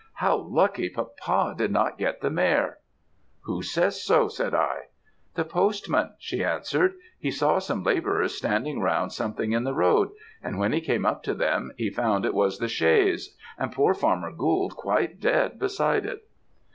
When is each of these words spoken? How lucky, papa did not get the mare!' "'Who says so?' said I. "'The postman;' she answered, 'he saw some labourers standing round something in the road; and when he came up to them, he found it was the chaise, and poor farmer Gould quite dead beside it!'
How 0.13 0.35
lucky, 0.35 0.89
papa 0.89 1.53
did 1.55 1.69
not 1.71 1.99
get 1.99 2.21
the 2.21 2.31
mare!' 2.31 2.79
"'Who 3.41 3.61
says 3.61 4.03
so?' 4.03 4.29
said 4.29 4.51
I. 4.51 4.85
"'The 5.35 5.45
postman;' 5.45 6.13
she 6.17 6.43
answered, 6.43 6.95
'he 7.19 7.29
saw 7.29 7.59
some 7.59 7.83
labourers 7.83 8.33
standing 8.33 8.79
round 8.79 9.13
something 9.13 9.51
in 9.51 9.63
the 9.63 9.75
road; 9.75 10.09
and 10.41 10.57
when 10.57 10.73
he 10.73 10.81
came 10.81 11.05
up 11.05 11.21
to 11.25 11.35
them, 11.35 11.71
he 11.77 11.91
found 11.91 12.25
it 12.25 12.33
was 12.33 12.57
the 12.57 12.67
chaise, 12.67 13.37
and 13.59 13.71
poor 13.73 13.93
farmer 13.93 14.31
Gould 14.31 14.75
quite 14.75 15.19
dead 15.19 15.59
beside 15.59 16.07
it!' 16.07 16.25